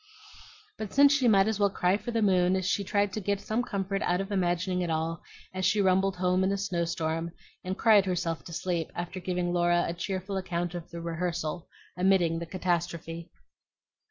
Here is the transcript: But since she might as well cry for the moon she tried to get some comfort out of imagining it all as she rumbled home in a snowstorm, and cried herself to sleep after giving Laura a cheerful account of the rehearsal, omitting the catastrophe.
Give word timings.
But 0.79 0.93
since 0.93 1.13
she 1.13 1.27
might 1.27 1.47
as 1.47 1.59
well 1.59 1.69
cry 1.69 1.95
for 1.95 2.09
the 2.09 2.23
moon 2.23 2.59
she 2.63 2.83
tried 2.83 3.13
to 3.13 3.19
get 3.21 3.39
some 3.39 3.61
comfort 3.61 4.01
out 4.01 4.19
of 4.19 4.31
imagining 4.31 4.81
it 4.81 4.89
all 4.89 5.21
as 5.53 5.63
she 5.63 5.79
rumbled 5.79 6.15
home 6.15 6.43
in 6.43 6.51
a 6.51 6.57
snowstorm, 6.57 7.29
and 7.63 7.77
cried 7.77 8.07
herself 8.07 8.43
to 8.45 8.51
sleep 8.51 8.89
after 8.95 9.19
giving 9.19 9.53
Laura 9.53 9.85
a 9.87 9.93
cheerful 9.93 10.37
account 10.37 10.73
of 10.73 10.89
the 10.89 11.01
rehearsal, 11.01 11.67
omitting 11.99 12.39
the 12.39 12.47
catastrophe. 12.47 13.29